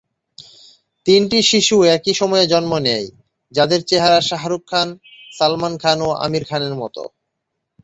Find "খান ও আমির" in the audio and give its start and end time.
5.77-6.43